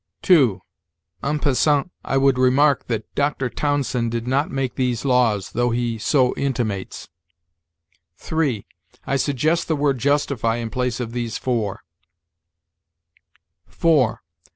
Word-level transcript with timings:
2. 0.23 0.59
En 1.21 1.37
passant 1.37 1.91
I 2.03 2.17
would 2.17 2.39
remark 2.39 2.87
that 2.87 3.13
Dr. 3.13 3.51
Townsend 3.51 4.09
did 4.09 4.25
not 4.27 4.49
make 4.49 4.73
these 4.73 5.05
laws, 5.05 5.51
though 5.51 5.69
he 5.69 5.99
so 5.99 6.33
intimates. 6.35 7.07
3. 8.17 8.65
I 9.05 9.15
suggest 9.17 9.67
the 9.67 9.75
word 9.75 9.99
justify 9.99 10.55
in 10.55 10.71
place 10.71 10.99
of 10.99 11.11
these 11.11 11.37
four. 11.37 11.81